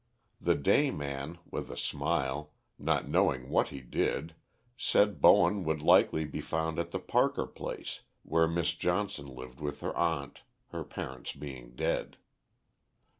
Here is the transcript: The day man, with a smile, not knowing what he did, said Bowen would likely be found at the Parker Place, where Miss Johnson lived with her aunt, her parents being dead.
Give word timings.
The 0.41 0.55
day 0.55 0.89
man, 0.89 1.37
with 1.45 1.69
a 1.69 1.77
smile, 1.77 2.53
not 2.79 3.07
knowing 3.07 3.49
what 3.49 3.67
he 3.67 3.81
did, 3.81 4.33
said 4.75 5.21
Bowen 5.21 5.63
would 5.63 5.83
likely 5.83 6.25
be 6.25 6.41
found 6.41 6.79
at 6.79 6.89
the 6.89 6.97
Parker 6.97 7.45
Place, 7.45 8.01
where 8.23 8.47
Miss 8.47 8.73
Johnson 8.73 9.27
lived 9.27 9.59
with 9.59 9.81
her 9.81 9.95
aunt, 9.95 10.41
her 10.69 10.83
parents 10.83 11.33
being 11.33 11.75
dead. 11.75 12.17